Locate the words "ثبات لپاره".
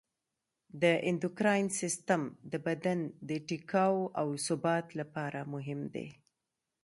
4.45-5.39